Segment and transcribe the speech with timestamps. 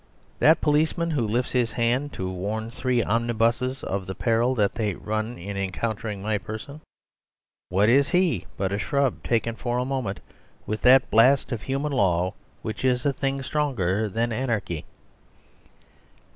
[0.39, 4.95] That policeman who lifts his hand to warn three omnibuses of the peril that they
[4.95, 6.81] run in encountering my person,
[7.69, 10.19] what is he but a shrub shaken for a moment
[10.65, 12.33] with that blast of human law
[12.63, 14.85] which is a thing stronger than anarchy?